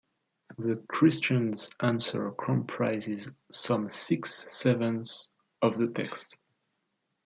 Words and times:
The 0.57 0.77
Christian's 0.89 1.69
answer 1.79 2.31
comprises 2.31 3.31
some 3.51 3.91
six 3.91 4.33
sevenths 4.51 5.31
of 5.61 5.77
the 5.77 5.85
text. 5.89 6.39